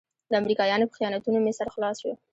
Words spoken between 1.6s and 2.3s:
خلاص شو.